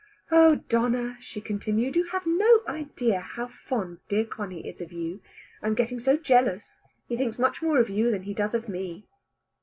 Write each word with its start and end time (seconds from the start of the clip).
"Oh 0.31 0.55
Donna," 0.67 1.15
she 1.19 1.39
continued, 1.39 1.95
"you 1.95 2.05
have 2.05 2.25
no 2.25 2.61
idea 2.67 3.19
how 3.19 3.51
fond 3.67 3.99
dear 4.09 4.25
Conny 4.25 4.67
is 4.67 4.81
of 4.81 4.91
you. 4.91 5.21
I 5.61 5.67
am 5.67 5.75
getting 5.75 5.99
so 5.99 6.17
jealous. 6.17 6.81
He 7.07 7.15
thinks 7.15 7.37
much 7.37 7.61
more 7.61 7.77
of 7.77 7.87
you 7.87 8.09
than 8.09 8.23
he 8.23 8.33
does 8.33 8.55
of 8.55 8.67
me." 8.67 9.05